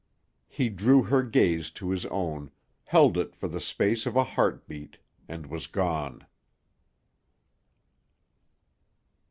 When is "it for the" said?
3.19-3.61